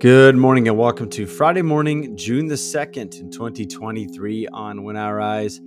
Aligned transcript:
Good 0.00 0.36
morning 0.36 0.68
and 0.68 0.78
welcome 0.78 1.10
to 1.10 1.26
Friday 1.26 1.62
morning, 1.62 2.16
June 2.16 2.46
the 2.46 2.54
2nd 2.54 3.20
in 3.20 3.32
2023 3.32 4.46
on 4.52 4.84
When 4.84 4.96
I 4.96 5.10
Rise. 5.10 5.60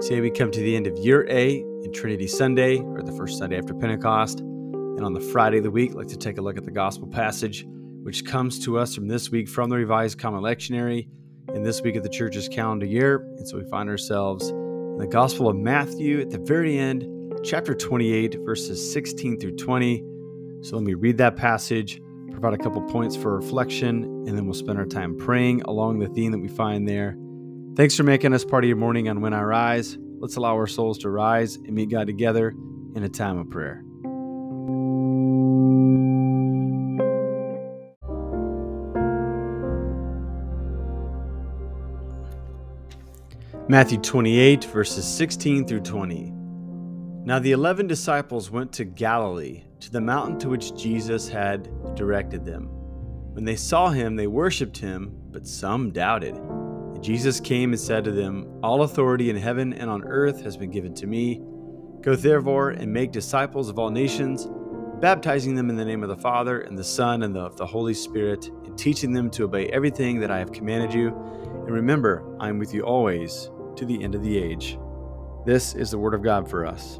Today 0.00 0.20
we 0.20 0.32
come 0.32 0.50
to 0.50 0.58
the 0.58 0.74
end 0.74 0.88
of 0.88 0.98
year 0.98 1.24
A 1.30 1.58
in 1.60 1.92
Trinity 1.92 2.26
Sunday, 2.26 2.78
or 2.80 3.02
the 3.02 3.12
first 3.12 3.38
Sunday 3.38 3.56
after 3.56 3.74
Pentecost. 3.74 4.40
And 4.40 5.04
on 5.04 5.12
the 5.12 5.20
Friday 5.20 5.58
of 5.58 5.62
the 5.62 5.70
week, 5.70 5.92
I'd 5.92 5.96
like 5.96 6.08
to 6.08 6.16
take 6.16 6.38
a 6.38 6.42
look 6.42 6.58
at 6.58 6.64
the 6.64 6.72
gospel 6.72 7.06
passage, 7.06 7.66
which 8.02 8.24
comes 8.24 8.58
to 8.64 8.78
us 8.78 8.96
from 8.96 9.06
this 9.06 9.30
week 9.30 9.48
from 9.48 9.70
the 9.70 9.76
Revised 9.76 10.18
Common 10.18 10.40
Lectionary, 10.40 11.06
in 11.54 11.62
this 11.62 11.80
week 11.80 11.94
of 11.94 12.02
the 12.02 12.08
church's 12.08 12.48
calendar 12.48 12.84
year. 12.84 13.18
And 13.36 13.46
so 13.46 13.58
we 13.58 13.64
find 13.70 13.88
ourselves 13.88 14.48
in 14.48 14.98
the 14.98 15.06
Gospel 15.06 15.48
of 15.48 15.54
Matthew 15.54 16.20
at 16.20 16.30
the 16.30 16.38
very 16.38 16.76
end, 16.76 17.06
chapter 17.44 17.76
28, 17.76 18.38
verses 18.44 18.92
16 18.92 19.38
through 19.38 19.54
20. 19.54 20.02
So 20.62 20.74
let 20.74 20.84
me 20.84 20.94
read 20.94 21.16
that 21.18 21.36
passage 21.36 22.00
provide 22.38 22.58
a 22.58 22.62
couple 22.62 22.80
points 22.82 23.16
for 23.16 23.34
reflection, 23.34 24.04
and 24.04 24.28
then 24.28 24.44
we'll 24.44 24.54
spend 24.54 24.78
our 24.78 24.86
time 24.86 25.16
praying 25.16 25.62
along 25.62 25.98
the 25.98 26.06
theme 26.08 26.30
that 26.30 26.38
we 26.38 26.46
find 26.46 26.88
there. 26.88 27.16
Thanks 27.74 27.96
for 27.96 28.04
making 28.04 28.32
us 28.32 28.44
part 28.44 28.62
of 28.62 28.68
your 28.68 28.76
morning 28.76 29.08
on 29.08 29.20
When 29.20 29.34
I 29.34 29.42
Rise. 29.42 29.98
Let's 30.20 30.36
allow 30.36 30.54
our 30.54 30.68
souls 30.68 30.98
to 30.98 31.10
rise 31.10 31.56
and 31.56 31.72
meet 31.72 31.90
God 31.90 32.06
together 32.06 32.54
in 32.94 33.02
a 33.02 33.08
time 33.08 33.38
of 33.38 33.50
prayer. 33.50 33.82
Matthew 43.68 43.98
28, 43.98 44.64
verses 44.64 45.04
16 45.04 45.66
through 45.66 45.80
20. 45.80 46.37
Now 47.28 47.38
the 47.38 47.52
eleven 47.52 47.86
disciples 47.86 48.50
went 48.50 48.72
to 48.72 48.86
Galilee, 48.86 49.64
to 49.80 49.92
the 49.92 50.00
mountain 50.00 50.38
to 50.38 50.48
which 50.48 50.74
Jesus 50.74 51.28
had 51.28 51.68
directed 51.94 52.42
them. 52.42 52.68
When 53.34 53.44
they 53.44 53.54
saw 53.54 53.90
him, 53.90 54.16
they 54.16 54.26
worshipped 54.26 54.78
him, 54.78 55.12
but 55.30 55.46
some 55.46 55.90
doubted. 55.90 56.36
And 56.36 57.04
Jesus 57.04 57.38
came 57.38 57.72
and 57.72 57.78
said 57.78 58.04
to 58.04 58.12
them, 58.12 58.60
All 58.62 58.80
authority 58.80 59.28
in 59.28 59.36
heaven 59.36 59.74
and 59.74 59.90
on 59.90 60.04
earth 60.04 60.42
has 60.42 60.56
been 60.56 60.70
given 60.70 60.94
to 60.94 61.06
me. 61.06 61.42
Go 62.00 62.16
therefore 62.16 62.70
and 62.70 62.90
make 62.90 63.12
disciples 63.12 63.68
of 63.68 63.78
all 63.78 63.90
nations, 63.90 64.48
baptizing 64.98 65.54
them 65.54 65.68
in 65.68 65.76
the 65.76 65.84
name 65.84 66.02
of 66.02 66.08
the 66.08 66.16
Father, 66.16 66.62
and 66.62 66.78
the 66.78 66.82
Son, 66.82 67.24
and 67.24 67.36
of 67.36 67.58
the 67.58 67.66
Holy 67.66 67.92
Spirit, 67.92 68.48
and 68.64 68.78
teaching 68.78 69.12
them 69.12 69.28
to 69.32 69.44
obey 69.44 69.66
everything 69.66 70.18
that 70.20 70.30
I 70.30 70.38
have 70.38 70.50
commanded 70.50 70.94
you. 70.94 71.08
And 71.08 71.72
remember, 71.72 72.24
I 72.40 72.48
am 72.48 72.58
with 72.58 72.72
you 72.72 72.84
always 72.84 73.50
to 73.76 73.84
the 73.84 74.02
end 74.02 74.14
of 74.14 74.22
the 74.22 74.42
age. 74.42 74.78
This 75.44 75.74
is 75.74 75.90
the 75.90 75.98
word 75.98 76.14
of 76.14 76.22
God 76.22 76.48
for 76.48 76.64
us. 76.64 76.98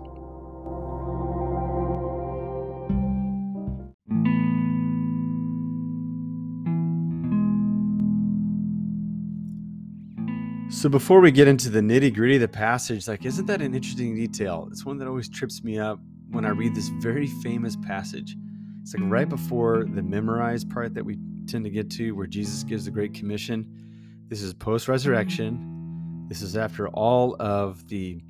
So 10.79 10.89
before 10.89 11.19
we 11.19 11.33
get 11.33 11.49
into 11.49 11.71
the 11.71 11.81
nitty 11.81 12.15
gritty 12.15 12.37
of 12.37 12.41
the 12.43 12.47
passage, 12.47 13.09
like, 13.09 13.25
isn't 13.25 13.47
that 13.47 13.61
an 13.61 13.75
interesting 13.75 14.15
detail? 14.15 14.69
It's 14.71 14.85
one 14.85 14.97
that 14.99 15.09
always 15.09 15.29
trips 15.29 15.65
me 15.65 15.77
up 15.77 15.99
when 16.31 16.45
I 16.45 16.51
read 16.51 16.73
this 16.73 16.87
very 17.01 17.27
famous 17.43 17.75
passage. 17.75 18.37
It's 18.83 18.95
like 18.95 19.03
right 19.11 19.29
before 19.29 19.87
the 19.93 20.05
memorized 20.05 20.71
part 20.71 20.95
that 20.95 21.05
we 21.05 21.19
tend 21.49 21.65
to 21.65 21.71
get 21.71 21.91
to, 21.91 22.13
where 22.13 22.29
Jesus 22.29 22.63
gives 22.63 22.85
the 22.85 22.93
Great 22.93 23.13
Commission. 23.13 23.67
This 24.29 24.41
is 24.41 24.55
post 24.55 24.87
resurrection. 24.87 26.27
This 26.29 26.43
is 26.43 26.57
after 26.57 26.87
all 26.91 27.35
of 27.41 27.89
the 27.89 28.21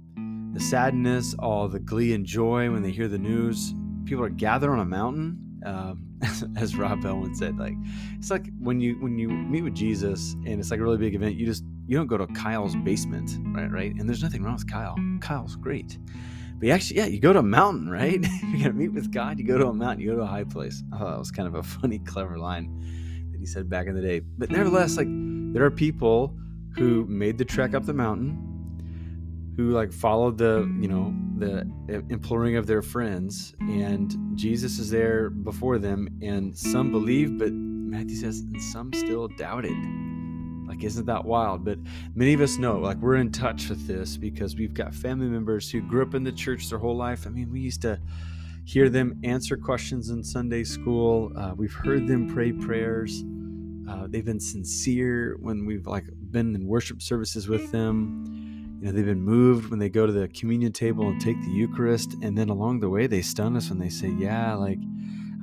the 0.54 0.60
sadness, 0.60 1.34
all 1.38 1.68
the 1.68 1.80
glee 1.80 2.14
and 2.14 2.24
joy 2.24 2.70
when 2.70 2.80
they 2.80 2.92
hear 2.92 3.08
the 3.08 3.18
news. 3.18 3.74
People 4.06 4.24
are 4.24 4.30
gathered 4.30 4.70
on 4.70 4.80
a 4.80 4.86
mountain. 4.86 5.38
Um, 5.64 6.04
as 6.56 6.76
Rob 6.76 7.02
Bell 7.02 7.18
once 7.18 7.38
said, 7.38 7.58
like 7.58 7.74
it's 8.18 8.30
like 8.30 8.46
when 8.58 8.80
you 8.80 8.94
when 9.00 9.18
you 9.18 9.28
meet 9.28 9.62
with 9.62 9.74
Jesus 9.74 10.34
and 10.46 10.60
it's 10.60 10.70
like 10.70 10.80
a 10.80 10.82
really 10.82 10.98
big 10.98 11.14
event, 11.14 11.36
you 11.36 11.46
just 11.46 11.64
you 11.86 11.96
don't 11.96 12.06
go 12.06 12.18
to 12.18 12.26
Kyle's 12.28 12.76
basement, 12.76 13.30
right? 13.54 13.70
Right? 13.70 13.94
And 13.94 14.08
there's 14.08 14.22
nothing 14.22 14.42
wrong 14.42 14.54
with 14.54 14.70
Kyle. 14.70 14.96
Kyle's 15.20 15.56
great. 15.56 15.98
But 16.58 16.66
you 16.66 16.72
actually, 16.72 16.96
yeah, 16.96 17.06
you 17.06 17.20
go 17.20 17.32
to 17.32 17.38
a 17.38 17.42
mountain, 17.42 17.88
right? 18.00 18.24
You're 18.42 18.68
gonna 18.68 18.72
meet 18.72 18.92
with 18.92 19.12
God. 19.12 19.38
You 19.38 19.46
go 19.46 19.58
to 19.58 19.68
a 19.68 19.74
mountain. 19.74 20.00
You 20.00 20.10
go 20.10 20.16
to 20.16 20.22
a 20.22 20.26
high 20.26 20.44
place. 20.44 20.82
Oh, 20.92 21.10
that 21.10 21.18
was 21.18 21.30
kind 21.30 21.48
of 21.48 21.54
a 21.54 21.62
funny, 21.62 21.98
clever 22.06 22.38
line 22.38 23.28
that 23.32 23.38
he 23.38 23.46
said 23.46 23.68
back 23.68 23.86
in 23.86 23.94
the 23.94 24.02
day. 24.02 24.20
But 24.20 24.50
nevertheless, 24.50 24.96
like 24.96 25.08
there 25.08 25.64
are 25.64 25.70
people 25.70 26.36
who 26.76 27.04
made 27.06 27.38
the 27.38 27.44
trek 27.44 27.74
up 27.74 27.86
the 27.86 27.94
mountain, 27.94 28.47
who 29.58 29.70
like 29.70 29.92
followed 29.92 30.38
the, 30.38 30.72
you 30.80 30.86
know, 30.86 31.12
the 31.36 31.68
imploring 32.10 32.54
of 32.54 32.68
their 32.68 32.80
friends, 32.80 33.56
and 33.58 34.14
Jesus 34.36 34.78
is 34.78 34.88
there 34.88 35.30
before 35.30 35.78
them, 35.78 36.08
and 36.22 36.56
some 36.56 36.92
believe, 36.92 37.40
but 37.40 37.52
Matthew 37.52 38.14
says, 38.14 38.38
and 38.38 38.62
some 38.62 38.92
still 38.92 39.26
doubted. 39.26 39.76
Like, 40.68 40.84
isn't 40.84 41.06
that 41.06 41.24
wild? 41.24 41.64
But 41.64 41.80
many 42.14 42.34
of 42.34 42.40
us 42.40 42.56
know, 42.56 42.78
like, 42.78 42.98
we're 42.98 43.16
in 43.16 43.32
touch 43.32 43.68
with 43.68 43.84
this 43.88 44.16
because 44.16 44.54
we've 44.54 44.74
got 44.74 44.94
family 44.94 45.26
members 45.26 45.68
who 45.68 45.80
grew 45.80 46.02
up 46.02 46.14
in 46.14 46.22
the 46.22 46.30
church 46.30 46.68
their 46.70 46.78
whole 46.78 46.96
life. 46.96 47.26
I 47.26 47.30
mean, 47.30 47.50
we 47.50 47.58
used 47.58 47.82
to 47.82 47.98
hear 48.64 48.88
them 48.88 49.18
answer 49.24 49.56
questions 49.56 50.10
in 50.10 50.22
Sunday 50.22 50.62
school. 50.62 51.32
Uh, 51.36 51.54
we've 51.56 51.74
heard 51.74 52.06
them 52.06 52.32
pray 52.32 52.52
prayers. 52.52 53.24
Uh, 53.90 54.06
they've 54.08 54.24
been 54.24 54.38
sincere 54.38 55.36
when 55.40 55.66
we've 55.66 55.88
like 55.88 56.04
been 56.30 56.54
in 56.54 56.64
worship 56.68 57.02
services 57.02 57.48
with 57.48 57.72
them. 57.72 58.44
You 58.80 58.86
know, 58.86 58.92
they've 58.92 59.04
been 59.04 59.22
moved 59.22 59.70
when 59.70 59.78
they 59.78 59.88
go 59.88 60.06
to 60.06 60.12
the 60.12 60.28
communion 60.28 60.72
table 60.72 61.08
and 61.08 61.20
take 61.20 61.40
the 61.42 61.50
Eucharist, 61.50 62.14
and 62.22 62.38
then 62.38 62.48
along 62.48 62.80
the 62.80 62.88
way 62.88 63.06
they 63.06 63.22
stun 63.22 63.56
us 63.56 63.70
when 63.70 63.78
they 63.78 63.88
say, 63.88 64.08
"Yeah, 64.08 64.54
like 64.54 64.78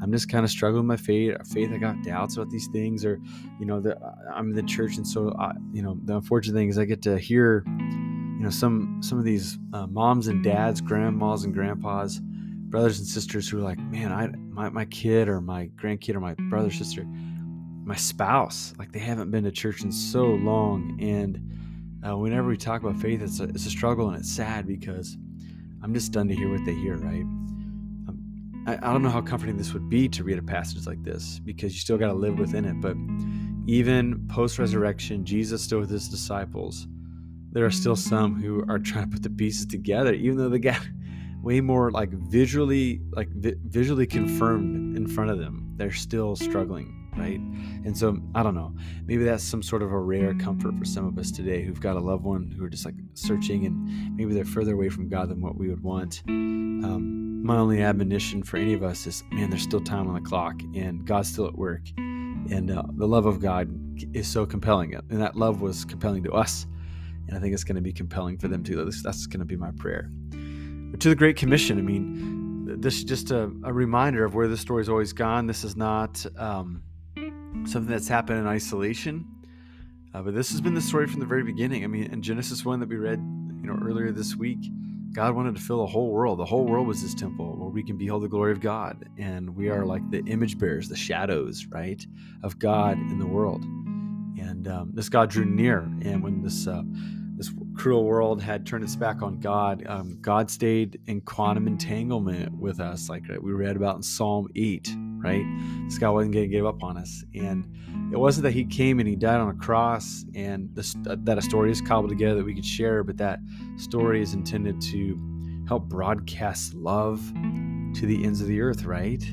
I'm 0.01 0.12
just 0.12 0.29
kind 0.29 0.44
of 0.44 0.51
struggling 0.51 0.88
with 0.88 1.00
my 1.00 1.03
faith. 1.03 1.35
Uh, 1.40 1.44
faith, 1.44 1.72
I 1.73 1.78
got 1.78 2.03
doubts 2.03 2.35
about 2.35 2.50
these 2.50 2.68
things, 2.68 3.06
or 3.06 3.19
you 3.59 3.66
know, 3.66 3.79
the, 3.79 3.97
uh, 3.97 4.16
I'm 4.34 4.50
in 4.50 4.56
the 4.56 4.63
church, 4.63 4.97
and 4.97 5.07
so 5.07 5.34
I, 5.40 5.53
you 5.72 5.81
know, 5.81 5.97
the 6.03 6.16
unfortunate 6.16 6.53
thing 6.53 6.69
is 6.69 6.78
I 6.78 6.85
get 6.85 7.01
to 7.03 7.18
hear, 7.18 7.63
you 7.68 8.41
know, 8.41 8.50
some 8.50 9.00
some 9.01 9.18
of 9.18 9.25
these 9.25 9.57
uh, 9.73 9.88
moms 9.88 10.28
and 10.28 10.44
dads, 10.44 10.81
grandmas 10.81 11.44
and 11.44 11.53
grandpas, 11.53 12.19
brothers 12.19 13.00
and 13.00 13.07
sisters 13.07 13.50
who 13.50 13.59
are 13.59 13.63
like, 13.63 13.79
man, 13.79 14.12
I 14.12 14.28
my 14.50 14.69
my 14.69 14.85
kid 14.85 15.28
or 15.28 15.41
my 15.41 15.67
grandkid 15.75 16.16
or 16.16 16.19
my 16.19 16.35
brother 16.50 16.72
sister, 16.72 17.06
my 17.84 17.96
spouse, 17.96 18.73
like 18.78 18.91
they 18.91 19.00
haven't 19.00 19.31
been 19.31 19.46
to 19.46 19.52
church 19.52 19.81
in 19.81 19.91
so 19.91 20.25
long, 20.25 20.97
and 21.02 21.40
uh, 22.08 22.16
whenever 22.16 22.48
we 22.48 22.58
talk 22.58 22.82
about 22.82 22.98
faith, 22.98 23.22
it's 23.22 23.40
a, 23.40 23.44
it's 23.46 23.66
a 23.66 23.70
struggle 23.70 24.10
and 24.10 24.18
it's 24.18 24.32
sad 24.32 24.68
because 24.68 25.18
I'm 25.82 25.94
just 25.94 26.08
stunned 26.08 26.30
to 26.30 26.36
hear 26.36 26.50
what 26.50 26.64
they 26.66 26.74
hear, 26.74 26.98
right? 26.98 27.26
I, 28.68 28.90
I 28.90 28.94
don't 28.94 29.02
know 29.02 29.10
how 29.10 29.22
comforting 29.22 29.58
this 29.58 29.74
would 29.74 29.90
be 29.90 30.08
to 30.10 30.24
read 30.24 30.38
a 30.38 30.44
passage 30.44 30.86
like 30.86 31.04
this 31.04 31.40
because 31.40 31.74
you 31.74 31.80
still 31.80 31.98
got 31.98 32.08
to 32.08 32.14
live 32.14 32.38
within 32.38 32.66
it. 32.66 32.80
But 32.80 32.96
even 33.68 34.28
post 34.28 34.60
resurrection, 34.60 35.26
Jesus 35.26 35.64
still 35.64 35.80
with 35.80 35.90
his 35.90 36.10
disciples, 36.10 36.88
there 37.52 37.66
are 37.66 37.72
still 37.72 37.96
some 37.96 38.42
who 38.42 38.64
are 38.70 38.80
trying 38.80 39.06
to 39.06 39.12
put 39.12 39.24
the 39.24 39.30
pieces 39.30 39.66
together, 39.66 40.14
even 40.14 40.38
though 40.38 40.50
they 40.50 40.60
got 40.60 40.82
way 41.42 41.62
more 41.62 41.92
like 41.92 42.12
visually, 42.12 43.02
like 43.12 43.30
vi- 43.30 43.56
visually 43.64 44.06
confirmed 44.06 44.98
in 44.98 45.08
front 45.08 45.32
of 45.32 45.40
them. 45.40 45.74
They're 45.78 45.92
still 45.92 46.36
struggling 46.36 47.05
right? 47.18 47.40
And 47.40 47.98
so 47.98 48.18
I 48.34 48.44
don't 48.44 48.56
know. 48.56 48.74
Maybe 49.06 49.24
that's 49.24 49.44
some 49.44 49.64
sort 49.64 49.81
of 49.81 49.92
a 49.92 50.00
rare 50.00 50.34
comfort 50.36 50.78
for 50.78 50.86
some 50.86 51.06
of 51.06 51.18
us 51.18 51.31
today 51.31 51.64
who've 51.64 51.80
got 51.80 51.96
a 51.96 52.00
loved 52.00 52.24
one 52.24 52.52
who 52.52 52.64
are 52.64 52.70
just 52.70 52.86
like 52.86 52.96
searching 53.14 53.66
and 53.66 54.16
maybe 54.16 54.34
they're 54.34 54.46
further 54.46 54.74
away 54.74 54.90
from 54.90 55.08
God 55.08 55.30
than 55.30 55.42
what 55.42 55.58
we 55.58 55.70
would 55.70 55.84
want. 55.84 56.24
Um, 56.28 57.44
my 57.44 57.58
only 57.58 57.81
admonition 57.81 58.44
for 58.44 58.58
any 58.58 58.74
of 58.74 58.84
us 58.84 59.08
is 59.08 59.24
man, 59.31 59.50
there's 59.50 59.64
still 59.64 59.81
time 59.81 60.08
on 60.08 60.16
the 60.16 60.22
clock 60.22 60.62
and 60.74 61.06
God's 61.06 61.31
still 61.31 61.48
at 61.48 61.58
work. 61.58 61.81
And 61.98 62.70
uh, 62.70 62.84
the 62.98 63.08
love 63.08 63.26
of 63.26 63.42
God 63.42 63.70
is 64.14 64.28
so 64.28 64.46
compelling. 64.46 64.94
And 64.96 65.22
that 65.22 65.36
love 65.36 65.62
was 65.62 65.86
compelling 65.86 66.24
to 66.24 66.34
us. 66.34 66.68
And 67.28 67.36
I 67.36 67.40
think 67.40 67.53
it's 67.53 67.64
going 67.64 67.76
to 67.76 67.82
be 67.82 67.94
compelling 67.94 68.38
for 68.38 68.47
them 68.47 68.64
too. 68.64 68.84
That's, 68.84 69.02
that's 69.02 69.26
going 69.26 69.40
to 69.40 69.46
be 69.46 69.56
my 69.56 69.72
prayer. 69.78 70.09
But 70.92 71.00
to 71.02 71.09
the 71.09 71.16
Great 71.16 71.38
Commission, 71.38 71.80
I 71.80 71.82
mean, 71.82 72.80
this 72.80 72.97
is 72.97 73.03
just 73.03 73.32
a, 73.32 73.52
a 73.64 73.73
reminder 73.73 74.26
of 74.26 74.35
where 74.35 74.47
the 74.47 74.58
story's 74.58 74.90
always 74.90 75.14
gone. 75.14 75.47
This 75.47 75.64
is 75.64 75.76
not 75.76 76.23
um, 76.38 76.84
something 77.67 77.91
that's 77.91 78.08
happened 78.08 78.40
in 78.40 78.47
isolation. 78.47 79.26
Uh, 80.14 80.22
but 80.22 80.34
this 80.34 80.52
has 80.52 80.62
been 80.62 80.73
the 80.73 80.82
story 80.82 81.08
from 81.08 81.20
the 81.20 81.26
very 81.26 81.44
beginning. 81.44 81.84
I 81.84 81.88
mean, 81.88 82.06
in 82.06 82.22
Genesis 82.22 82.64
1 82.64 82.79
that 82.79 82.88
we 82.88 82.96
read, 82.96 83.20
you 83.20 83.67
know, 83.67 83.78
earlier 83.84 84.12
this 84.12 84.35
week, 84.35 84.59
God 85.14 85.35
wanted 85.35 85.56
to 85.56 85.62
fill 85.62 85.79
the 85.79 85.91
whole 85.91 86.12
world. 86.12 86.40
The 86.40 86.46
whole 86.46 86.66
world 86.66 86.88
was 86.88 87.02
his 87.02 87.16
temple 87.16 87.56
where 87.58 87.70
we 87.70 87.84
can 87.84 87.97
behold 87.97 88.23
the 88.23 88.28
glory 88.28 88.52
of 88.52 88.59
God. 88.59 89.09
And 89.17 89.56
we 89.56 89.70
are 89.70 89.85
like 89.85 90.09
the 90.12 90.20
image 90.26 90.58
bearers, 90.58 90.90
the 90.90 90.96
shadows, 90.96 91.66
right, 91.67 92.06
of 92.44 92.59
God 92.59 92.97
in 92.97 93.17
the 93.17 93.26
world. 93.26 93.64
And 93.64 94.67
um, 94.67 94.91
this 94.94 95.09
God 95.09 95.29
drew 95.29 95.46
near. 95.46 95.79
And 96.02 96.22
when 96.22 96.41
this, 96.41 96.67
uh, 96.67 96.84
this 97.38 97.52
cruel 97.76 98.03
world 98.03 98.41
had 98.41 98.66
turned 98.66 98.84
its 98.84 98.96
back 98.96 99.22
on 99.22 99.40
God, 99.40 99.85
um, 99.88 100.17
God 100.22 100.52
stayed 100.52 101.00
in 101.08 101.22
quantum 101.22 101.67
entanglement 101.67 102.53
with 102.58 102.79
us, 102.79 103.09
like 103.09 103.23
we 103.41 103.52
read 103.53 103.76
about 103.76 103.96
in 103.96 104.03
Psalm 104.03 104.50
8, 104.56 104.96
right? 105.26 105.44
This 105.86 105.98
God 105.98 106.12
wasn't 106.12 106.34
going 106.34 106.46
to 106.46 106.56
give 106.56 106.68
up 106.68 106.84
on 106.84 106.98
us. 106.98 107.24
And 107.34 107.66
it 108.14 108.18
wasn't 108.18 108.44
that 108.44 108.52
he 108.52 108.64
came 108.64 109.00
and 109.00 109.10
he 109.10 109.16
died 109.16 109.40
on 109.40 109.50
a 109.50 109.56
cross 109.56 110.24
and 110.36 110.70
uh, 110.78 111.16
that 111.24 111.40
a 111.40 111.42
story 111.42 111.72
is 111.72 111.82
cobbled 111.82 112.12
together 112.12 112.36
that 112.36 112.46
we 112.46 112.54
could 112.54 112.66
share, 112.66 113.04
but 113.04 113.18
that 113.18 113.40
story 113.78 114.22
is 114.22 114.36
intended 114.36 114.80
to 114.82 115.20
help 115.68 115.86
broadcast 115.86 116.76
love 116.76 117.20
to 117.96 118.06
the 118.06 118.24
ends 118.24 118.40
of 118.40 118.48
the 118.48 118.62
earth, 118.62 118.86
right? 118.86 119.24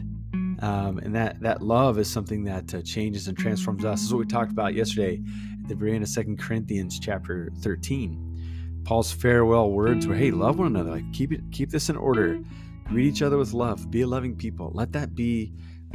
Um, 0.60 0.98
and 0.98 1.14
that 1.14 1.40
that 1.40 1.60
love 1.60 1.98
is 1.98 2.08
something 2.08 2.44
that 2.44 2.72
uh, 2.72 2.80
changes 2.82 3.28
and 3.28 3.36
transforms 3.36 3.84
us. 3.84 4.00
This 4.00 4.06
is 4.06 4.14
what 4.14 4.20
we 4.20 4.26
talked 4.26 4.52
about 4.52 4.74
yesterday 4.74 5.20
at 5.62 5.68
the 5.68 5.74
very 5.74 5.94
end 5.94 6.04
of 6.04 6.08
Second 6.08 6.38
Corinthians 6.38 6.98
chapter 6.98 7.50
13. 7.60 8.80
Paul's 8.84 9.12
farewell 9.12 9.70
words 9.72 10.06
were, 10.06 10.14
"Hey, 10.14 10.30
love 10.30 10.58
one 10.58 10.68
another. 10.68 10.92
Like 10.92 11.12
keep 11.12 11.32
it, 11.32 11.40
keep 11.50 11.70
this 11.70 11.90
in 11.90 11.96
order. 11.96 12.40
Greet 12.84 13.06
each 13.06 13.22
other 13.22 13.38
with 13.38 13.52
love. 13.52 13.90
Be 13.90 14.02
a 14.02 14.06
loving 14.06 14.36
people. 14.36 14.70
Let 14.74 14.92
that 14.92 15.14
be 15.14 15.52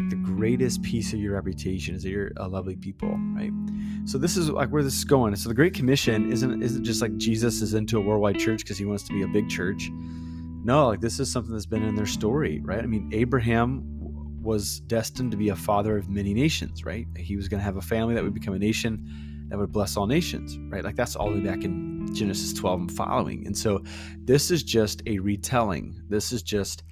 the 0.10 0.16
greatest 0.16 0.82
piece 0.84 1.14
of 1.14 1.20
your 1.20 1.34
reputation 1.34 1.96
is 1.96 2.04
that 2.04 2.10
you're 2.10 2.32
a 2.38 2.48
lovely 2.48 2.76
people, 2.76 3.10
right? 3.34 3.52
So 4.06 4.18
this 4.18 4.38
is 4.38 4.50
like 4.50 4.70
where 4.70 4.84
this 4.84 4.98
is 4.98 5.04
going. 5.04 5.36
So 5.36 5.50
the 5.50 5.56
Great 5.56 5.74
Commission 5.74 6.32
isn't 6.32 6.62
isn't 6.62 6.84
just 6.84 7.02
like 7.02 7.16
Jesus 7.18 7.62
is 7.62 7.74
into 7.74 7.98
a 7.98 8.02
worldwide 8.02 8.40
church 8.40 8.60
because 8.60 8.78
he 8.78 8.86
wants 8.86 9.04
to 9.04 9.14
be 9.14 9.24
a 9.24 9.28
big 9.28 9.50
church. 9.50 9.90
No, 10.64 10.88
like 10.88 11.02
this 11.02 11.20
is 11.20 11.32
something 11.32 11.54
that's 11.54 11.66
been 11.66 11.84
in 11.84 11.96
their 11.96 12.06
story, 12.06 12.62
right? 12.64 12.80
I 12.80 12.86
mean, 12.86 13.10
Abraham 13.14 13.84
was 14.42 14.80
destined 14.82 15.32
to 15.32 15.38
be 15.38 15.50
a 15.50 15.56
father 15.56 15.98
of 15.98 16.10
many 16.10 16.34
nations, 16.34 16.86
right? 16.86 17.06
He 17.18 17.36
was 17.36 17.48
going 17.48 17.60
to 17.60 17.64
have 17.66 17.78
a 17.78 17.82
family 17.82 18.16
that 18.16 18.24
would 18.24 18.34
become 18.34 18.54
a 18.54 18.60
nation 18.60 19.46
that 19.50 19.58
would 19.58 19.72
bless 19.72 19.98
all 19.98 20.08
nations, 20.08 20.58
right? 20.70 20.84
Like 20.84 20.96
that's 20.96 21.16
all 21.16 21.30
the 21.30 21.40
way 21.40 21.46
back 21.46 21.64
in 21.64 22.14
Genesis 22.14 22.54
12 22.54 22.80
and 22.80 22.92
following. 22.92 23.46
And 23.46 23.58
so 23.58 23.84
this 24.24 24.52
is 24.52 24.64
just 24.64 25.02
a 25.06 25.20
retelling. 25.20 26.02
This 26.10 26.32
is 26.32 26.44
just 26.44 26.84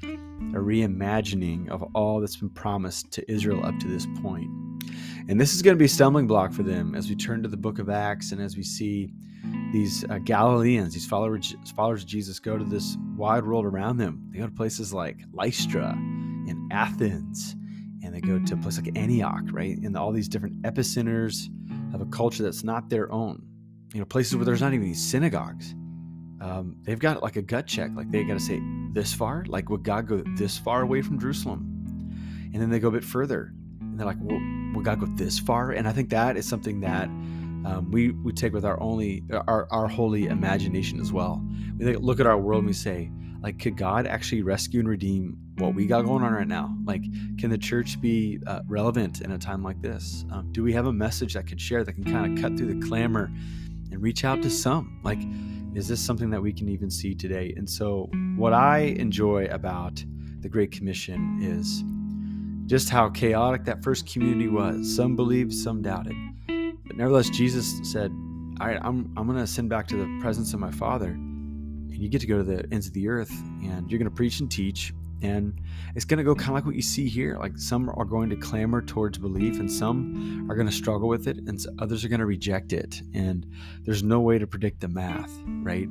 a 0.53 0.59
reimagining 0.59 1.69
of 1.69 1.83
all 1.94 2.19
that's 2.19 2.38
been 2.38 2.50
promised 2.50 3.12
to 3.13 3.31
Israel 3.31 3.65
up 3.65 3.77
to 3.80 3.88
this 3.88 4.07
point. 4.21 4.50
And 5.27 5.42
this 5.42 5.53
is 5.53 5.62
going 5.62 5.75
to 5.75 5.80
be 5.80 5.86
a 5.86 5.89
stumbling 5.89 6.27
block 6.27 6.53
for 6.53 6.63
them 6.63 6.94
as 6.94 7.09
we 7.09 7.15
turn 7.15 7.42
to 7.44 7.50
the 7.50 7.57
book 7.57 7.80
of 7.80 7.89
Acts 7.89 8.31
and 8.31 8.42
as 8.42 8.56
we 8.56 8.63
see 8.63 9.12
these 9.71 10.06
uh, 10.09 10.19
Galileans, 10.19 10.94
these 10.94 11.06
followers, 11.06 11.56
followers 11.75 12.03
of 12.03 12.07
Jesus, 12.07 12.39
go 12.39 12.57
to 12.57 12.63
this 12.63 12.97
wide 13.15 13.45
world 13.45 13.65
around 13.65 13.97
them. 13.97 14.27
They 14.31 14.39
go 14.39 14.45
to 14.45 14.51
places 14.51 14.94
like 14.94 15.21
Lystra 15.33 15.92
and 16.47 16.71
Athens, 16.71 17.56
and 18.03 18.13
they 18.13 18.21
go 18.21 18.39
to 18.39 18.53
a 18.53 18.57
place 18.57 18.77
like 18.77 18.97
Antioch, 18.97 19.44
right? 19.51 19.77
And 19.77 19.97
all 19.97 20.12
these 20.12 20.30
different 20.30 20.62
epicenters 20.62 21.47
of 21.94 22.01
a 22.01 22.06
culture 22.06 22.44
that's 22.44 22.63
not 22.63 22.89
their 22.89 23.12
own. 23.12 23.42
You 23.94 24.00
know, 24.00 24.06
places 24.06 24.36
where 24.36 24.45
there's 24.45 24.62
not 24.62 24.74
even 24.74 24.94
synagogues. 24.94 25.74
Um, 26.42 26.77
they've 26.83 27.00
got 27.00 27.24
like 27.24 27.36
a 27.36 27.42
gut 27.42 27.65
check. 27.65 27.92
Like 27.95 28.12
they 28.12 28.24
got 28.24 28.33
to 28.33 28.39
say, 28.39 28.62
this 28.95 29.13
far? 29.13 29.45
Like, 29.47 29.69
would 29.69 29.83
God 29.83 30.07
go 30.07 30.24
this 30.36 30.57
far 30.57 30.81
away 30.81 31.03
from 31.03 31.19
Jerusalem? 31.19 31.71
And 32.51 32.62
then 32.62 32.71
they 32.71 32.80
go 32.80 32.88
a 32.88 32.92
bit 32.92 33.03
further, 33.03 33.53
and 33.81 34.00
they're 34.00 34.07
like, 34.07 34.18
well, 34.21 34.39
would 34.74 34.86
God 34.86 35.01
go 35.01 35.06
this 35.15 35.38
far? 35.38 35.71
And 35.71 35.88
I 35.88 35.92
think 35.92 36.09
that 36.09 36.38
is 36.38 36.47
something 36.47 36.80
that 36.80 37.06
um, 37.06 37.89
we 37.92 38.12
we 38.12 38.31
take 38.31 38.53
with 38.53 38.65
our 38.65 38.81
only 38.81 39.24
our 39.47 39.68
our 39.71 39.88
holy 39.88 40.25
imagination 40.25 41.00
as 41.00 41.12
well. 41.12 41.45
We 41.77 41.95
look 41.97 42.19
at 42.19 42.25
our 42.25 42.38
world 42.38 42.59
and 42.59 42.68
we 42.68 42.74
say, 42.74 43.12
like, 43.42 43.59
could 43.59 43.77
God 43.77 44.07
actually 44.07 44.42
rescue 44.42 44.80
and 44.80 44.89
redeem 44.89 45.38
what 45.57 45.75
we 45.75 45.86
got 45.86 46.03
going 46.03 46.24
on 46.24 46.33
right 46.33 46.47
now? 46.47 46.75
Like, 46.86 47.03
can 47.38 47.50
the 47.50 47.57
church 47.57 48.00
be 48.01 48.39
uh, 48.47 48.62
relevant 48.68 49.21
in 49.21 49.31
a 49.31 49.38
time 49.38 49.63
like 49.63 49.81
this? 49.81 50.25
Um, 50.31 50.51
do 50.51 50.63
we 50.63 50.74
have 50.74 50.86
a 50.86 50.94
message 50.94 51.33
that 51.33 51.47
could 51.47 51.59
share 51.59 51.83
that 51.83 51.94
can 51.94 52.06
kind 52.06 52.38
of 52.38 52.42
cut 52.42 52.57
through 52.57 52.74
the 52.74 52.88
clamor 52.88 53.25
and 53.92 54.01
reach 54.01 54.24
out 54.24 54.42
to 54.44 54.50
some? 54.50 55.01
Like, 55.03 55.19
is 55.75 55.89
this 55.89 56.00
something 56.00 56.30
that 56.30 56.42
we 56.42 56.54
can 56.54 56.69
even 56.69 56.89
see 56.89 57.13
today? 57.13 57.54
And 57.57 57.69
so, 57.69 58.10
what 58.38 58.54
I 58.54 58.80
enjoy 58.80 59.45
about 59.45 60.04
the 60.39 60.48
Great 60.48 60.72
Commission 60.72 61.39
is 61.42 61.83
just 62.68 62.89
how 62.89 63.10
chaotic 63.10 63.66
that 63.66 63.83
first 63.83 64.12
community 64.12 64.48
was. 64.48 64.95
Some 64.95 65.16
believed, 65.16 65.54
some 65.54 65.81
doubted. 65.81 66.16
But 66.48 66.95
nevertheless, 66.95 67.30
Jesus 67.30 67.80
said, 67.83 68.12
All 68.62 68.68
right, 68.68 68.80
I'm, 68.81 69.13
I'm 69.18 69.27
going 69.27 69.38
to 69.38 69.48
send 69.48 69.69
back 69.69 69.88
to 69.88 69.98
the 69.98 70.19
presence 70.22 70.54
of 70.54 70.62
my 70.62 70.72
Father. 70.72 71.10
And 71.10 71.98
you 71.98 72.10
get 72.10 72.21
to 72.21 72.28
go 72.28 72.38
to 72.38 72.44
the 72.44 72.66
ends 72.71 72.88
of 72.88 72.94
the 72.94 73.07
earth 73.07 73.31
and 73.63 73.89
you're 73.89 74.00
going 74.00 74.10
to 74.10 74.16
preach 74.16 74.39
and 74.39 74.50
teach. 74.50 74.94
And 75.21 75.59
it's 75.95 76.06
going 76.06 76.17
to 76.17 76.23
go 76.23 76.35
kind 76.35 76.50
of 76.50 76.56
like 76.56 76.65
what 76.65 76.75
you 76.75 76.81
see 76.81 77.07
here. 77.07 77.38
Like 77.39 77.57
some 77.57 77.89
are 77.89 78.06
going 78.06 78.29
to 78.29 78.35
clamor 78.35 78.81
towards 78.81 79.17
belief, 79.17 79.59
and 79.59 79.71
some 79.71 80.50
are 80.50 80.56
going 80.56 80.67
to 80.67 80.73
struggle 80.73 81.07
with 81.07 81.27
it, 81.27 81.38
and 81.38 81.59
others 81.79 82.03
are 82.03 82.09
going 82.09 82.19
to 82.19 82.25
reject 82.25 82.73
it. 82.73 83.01
And 83.13 83.45
there's 83.83 84.03
no 84.03 84.19
way 84.19 84.38
to 84.38 84.47
predict 84.47 84.81
the 84.81 84.88
math, 84.88 85.31
right? 85.45 85.88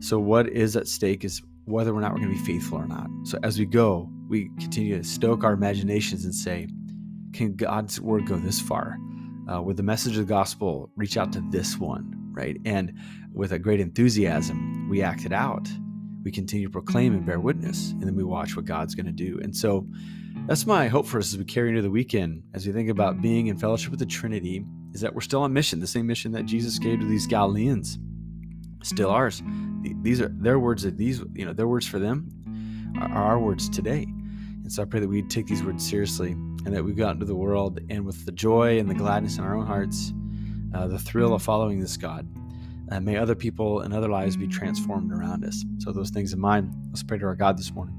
So, 0.00 0.18
what 0.18 0.48
is 0.48 0.76
at 0.76 0.88
stake 0.88 1.24
is 1.24 1.42
whether 1.66 1.94
or 1.94 2.00
not 2.00 2.12
we're 2.12 2.20
going 2.20 2.34
to 2.34 2.38
be 2.38 2.44
faithful 2.44 2.78
or 2.78 2.86
not. 2.86 3.08
So, 3.24 3.38
as 3.42 3.58
we 3.58 3.64
go, 3.64 4.10
we 4.28 4.50
continue 4.58 4.98
to 4.98 5.04
stoke 5.04 5.44
our 5.44 5.52
imaginations 5.52 6.24
and 6.24 6.34
say, 6.34 6.68
Can 7.32 7.54
God's 7.56 8.00
word 8.00 8.26
go 8.26 8.36
this 8.36 8.60
far? 8.60 8.98
Uh, 9.52 9.60
with 9.62 9.76
the 9.76 9.82
message 9.82 10.16
of 10.16 10.26
the 10.26 10.32
gospel, 10.32 10.90
reach 10.96 11.16
out 11.16 11.32
to 11.34 11.42
this 11.50 11.78
one, 11.78 12.30
right? 12.32 12.56
And 12.64 12.98
with 13.32 13.52
a 13.52 13.58
great 13.58 13.80
enthusiasm, 13.80 14.88
we 14.88 15.02
act 15.02 15.24
it 15.24 15.32
out 15.32 15.68
we 16.24 16.32
continue 16.32 16.66
to 16.66 16.72
proclaim 16.72 17.14
and 17.14 17.24
bear 17.24 17.38
witness, 17.38 17.90
and 17.92 18.02
then 18.02 18.16
we 18.16 18.24
watch 18.24 18.56
what 18.56 18.64
God's 18.64 18.94
going 18.94 19.06
to 19.06 19.12
do. 19.12 19.38
And 19.42 19.54
so 19.54 19.86
that's 20.46 20.66
my 20.66 20.88
hope 20.88 21.06
for 21.06 21.18
us 21.18 21.32
as 21.32 21.38
we 21.38 21.44
carry 21.44 21.68
into 21.68 21.82
the 21.82 21.90
weekend, 21.90 22.42
as 22.54 22.66
we 22.66 22.72
think 22.72 22.88
about 22.88 23.20
being 23.20 23.48
in 23.48 23.58
fellowship 23.58 23.90
with 23.90 24.00
the 24.00 24.06
Trinity, 24.06 24.64
is 24.92 25.00
that 25.02 25.14
we're 25.14 25.20
still 25.20 25.42
on 25.42 25.52
mission, 25.52 25.80
the 25.80 25.86
same 25.86 26.06
mission 26.06 26.32
that 26.32 26.46
Jesus 26.46 26.78
gave 26.78 27.00
to 27.00 27.06
these 27.06 27.26
Galileans, 27.26 27.98
still 28.82 29.10
ours. 29.10 29.42
These 30.02 30.20
are 30.20 30.28
their 30.28 30.58
words 30.58 30.82
that 30.82 30.96
these, 30.96 31.22
you 31.34 31.44
know, 31.44 31.52
their 31.52 31.68
words 31.68 31.86
for 31.86 31.98
them 31.98 32.28
are 33.00 33.22
our 33.22 33.38
words 33.38 33.68
today. 33.68 34.02
And 34.02 34.72
so 34.72 34.82
I 34.82 34.86
pray 34.86 35.00
that 35.00 35.08
we 35.08 35.22
take 35.22 35.46
these 35.46 35.62
words 35.62 35.86
seriously 35.86 36.32
and 36.32 36.74
that 36.74 36.82
we 36.82 36.92
go 36.92 37.06
out 37.06 37.14
into 37.14 37.26
the 37.26 37.34
world 37.34 37.80
and 37.90 38.06
with 38.06 38.24
the 38.24 38.32
joy 38.32 38.78
and 38.78 38.88
the 38.88 38.94
gladness 38.94 39.36
in 39.36 39.44
our 39.44 39.54
own 39.54 39.66
hearts, 39.66 40.12
uh, 40.74 40.86
the 40.86 40.98
thrill 40.98 41.34
of 41.34 41.42
following 41.42 41.80
this 41.80 41.96
God, 41.98 42.26
and 42.90 43.04
may 43.04 43.16
other 43.16 43.34
people 43.34 43.80
and 43.80 43.94
other 43.94 44.08
lives 44.08 44.36
be 44.36 44.46
transformed 44.46 45.12
around 45.12 45.44
us. 45.44 45.64
So, 45.78 45.92
those 45.92 46.10
things 46.10 46.32
in 46.32 46.40
mind, 46.40 46.72
let's 46.88 47.02
pray 47.02 47.18
to 47.18 47.26
our 47.26 47.36
God 47.36 47.58
this 47.58 47.72
morning. 47.72 47.94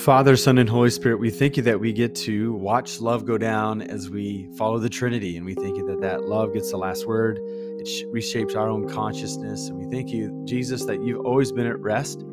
Father, 0.00 0.34
Son, 0.34 0.56
and 0.56 0.66
Holy 0.66 0.88
Spirit, 0.88 1.20
we 1.20 1.28
thank 1.28 1.58
you 1.58 1.62
that 1.64 1.78
we 1.78 1.92
get 1.92 2.14
to 2.14 2.54
watch 2.54 3.02
love 3.02 3.26
go 3.26 3.36
down 3.36 3.82
as 3.82 4.08
we 4.08 4.48
follow 4.56 4.78
the 4.78 4.88
Trinity. 4.88 5.36
And 5.36 5.44
we 5.44 5.54
thank 5.54 5.76
you 5.76 5.86
that 5.88 6.00
that 6.00 6.22
love 6.22 6.54
gets 6.54 6.70
the 6.70 6.78
last 6.78 7.06
word. 7.06 7.38
It 7.38 7.86
reshapes 8.10 8.56
our 8.56 8.66
own 8.66 8.88
consciousness. 8.88 9.68
And 9.68 9.76
we 9.76 9.84
thank 9.94 10.08
you, 10.08 10.42
Jesus, 10.46 10.86
that 10.86 11.02
you've 11.02 11.26
always 11.26 11.52
been 11.52 11.66
at 11.66 11.78
rest. 11.80 12.24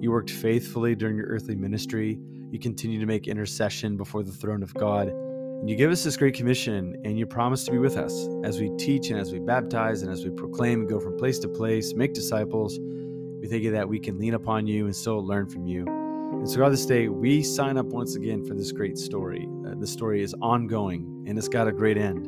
You 0.00 0.10
worked 0.10 0.30
faithfully 0.30 0.94
during 0.94 1.18
your 1.18 1.26
earthly 1.26 1.54
ministry. 1.54 2.18
You 2.50 2.58
continue 2.58 2.98
to 2.98 3.06
make 3.06 3.28
intercession 3.28 3.96
before 3.96 4.24
the 4.24 4.32
throne 4.32 4.64
of 4.64 4.74
God. 4.74 5.08
And 5.08 5.70
you 5.70 5.76
give 5.76 5.92
us 5.92 6.02
this 6.02 6.16
great 6.16 6.34
commission, 6.34 7.00
and 7.04 7.16
you 7.16 7.24
promise 7.24 7.64
to 7.66 7.70
be 7.70 7.78
with 7.78 7.96
us 7.96 8.26
as 8.42 8.58
we 8.58 8.70
teach 8.76 9.10
and 9.10 9.20
as 9.20 9.32
we 9.32 9.38
baptize 9.38 10.02
and 10.02 10.10
as 10.10 10.24
we 10.24 10.30
proclaim 10.30 10.80
and 10.80 10.88
go 10.88 10.98
from 10.98 11.16
place 11.16 11.38
to 11.40 11.48
place, 11.48 11.94
make 11.94 12.12
disciples. 12.12 12.78
We 12.80 13.46
thank 13.46 13.62
you 13.62 13.70
that 13.70 13.88
we 13.88 14.00
can 14.00 14.18
lean 14.18 14.34
upon 14.34 14.66
you 14.66 14.86
and 14.86 14.96
still 14.96 15.24
learn 15.24 15.48
from 15.48 15.66
you. 15.66 15.84
And 15.86 16.48
so, 16.48 16.58
God, 16.58 16.72
this 16.72 16.86
day, 16.86 17.06
we 17.06 17.42
sign 17.42 17.76
up 17.76 17.86
once 17.86 18.16
again 18.16 18.44
for 18.44 18.54
this 18.54 18.72
great 18.72 18.98
story. 18.98 19.46
Uh, 19.64 19.74
the 19.78 19.86
story 19.86 20.22
is 20.22 20.34
ongoing 20.42 21.24
and 21.28 21.38
it's 21.38 21.48
got 21.48 21.68
a 21.68 21.72
great 21.72 21.98
end. 21.98 22.26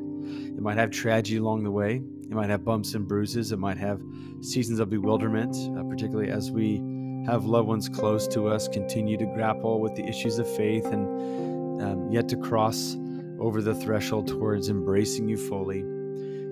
It 0.56 0.60
might 0.62 0.76
have 0.76 0.90
tragedy 0.90 1.38
along 1.38 1.64
the 1.64 1.70
way, 1.70 1.96
it 1.96 2.30
might 2.30 2.48
have 2.48 2.64
bumps 2.64 2.94
and 2.94 3.08
bruises, 3.08 3.50
it 3.50 3.58
might 3.58 3.78
have 3.78 4.00
seasons 4.40 4.78
of 4.78 4.88
bewilderment, 4.88 5.56
uh, 5.76 5.82
particularly 5.84 6.30
as 6.30 6.52
we 6.52 6.80
have 7.26 7.44
loved 7.44 7.68
ones 7.68 7.88
close 7.88 8.26
to 8.28 8.48
us 8.48 8.68
continue 8.68 9.16
to 9.16 9.26
grapple 9.26 9.80
with 9.80 9.94
the 9.94 10.04
issues 10.04 10.38
of 10.38 10.56
faith 10.56 10.84
and 10.86 11.80
um, 11.82 12.10
yet 12.10 12.28
to 12.28 12.36
cross 12.36 12.96
over 13.38 13.62
the 13.62 13.74
threshold 13.74 14.26
towards 14.26 14.68
embracing 14.68 15.28
you 15.28 15.36
fully. 15.36 15.82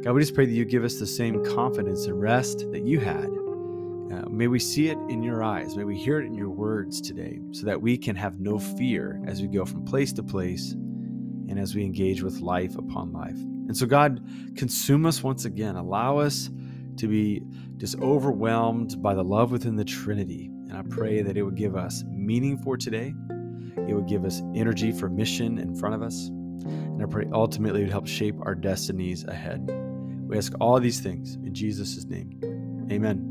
God, 0.02 0.12
we 0.12 0.20
just 0.20 0.34
pray 0.34 0.46
that 0.46 0.52
you 0.52 0.64
give 0.64 0.84
us 0.84 0.98
the 0.98 1.06
same 1.06 1.44
confidence 1.44 2.06
and 2.06 2.20
rest 2.20 2.70
that 2.72 2.82
you 2.86 3.00
had. 3.00 3.26
Uh, 3.26 4.28
may 4.28 4.46
we 4.46 4.58
see 4.58 4.88
it 4.88 4.98
in 5.08 5.22
your 5.22 5.42
eyes. 5.42 5.76
May 5.76 5.84
we 5.84 5.96
hear 5.96 6.18
it 6.20 6.26
in 6.26 6.34
your 6.34 6.50
words 6.50 7.00
today 7.00 7.40
so 7.52 7.66
that 7.66 7.80
we 7.80 7.96
can 7.96 8.16
have 8.16 8.40
no 8.40 8.58
fear 8.58 9.20
as 9.26 9.42
we 9.42 9.48
go 9.48 9.64
from 9.64 9.84
place 9.84 10.12
to 10.14 10.22
place 10.22 10.72
and 10.72 11.58
as 11.58 11.74
we 11.74 11.84
engage 11.84 12.22
with 12.22 12.40
life 12.40 12.76
upon 12.76 13.12
life. 13.12 13.36
And 13.36 13.76
so, 13.76 13.86
God, 13.86 14.24
consume 14.56 15.04
us 15.04 15.22
once 15.22 15.44
again. 15.44 15.76
Allow 15.76 16.18
us 16.18 16.50
to 16.96 17.06
be 17.06 17.42
just 17.80 17.98
overwhelmed 18.00 19.02
by 19.02 19.14
the 19.14 19.24
love 19.24 19.50
within 19.50 19.74
the 19.74 19.84
Trinity 19.84 20.50
and 20.70 20.78
I 20.78 20.82
pray 20.82 21.20
that 21.20 21.36
it 21.36 21.42
would 21.42 21.56
give 21.56 21.74
us 21.74 22.04
meaning 22.08 22.56
for 22.56 22.76
today. 22.76 23.12
It 23.88 23.94
would 23.94 24.06
give 24.06 24.24
us 24.24 24.40
energy 24.54 24.92
for 24.92 25.08
mission 25.08 25.58
in 25.58 25.74
front 25.74 25.96
of 25.96 26.02
us. 26.02 26.28
And 26.28 27.02
I 27.02 27.06
pray 27.06 27.26
ultimately 27.32 27.80
it 27.80 27.84
would 27.84 27.92
help 27.92 28.06
shape 28.06 28.36
our 28.42 28.54
destinies 28.54 29.24
ahead. 29.24 29.68
We 30.28 30.38
ask 30.38 30.52
all 30.60 30.78
these 30.78 31.00
things 31.00 31.34
in 31.34 31.52
Jesus' 31.54 32.04
name. 32.04 32.88
Amen. 32.92 33.29